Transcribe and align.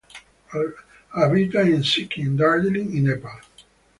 Habita 1.13 1.61
en 1.61 1.83
Sikkim, 1.83 2.35
Darjeeling 2.35 2.97
y 2.97 3.01
Nepal. 3.01 3.37